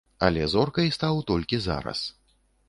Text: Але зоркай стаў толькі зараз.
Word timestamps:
Але 0.27 0.45
зоркай 0.53 0.89
стаў 0.97 1.21
толькі 1.33 1.61
зараз. 1.67 2.03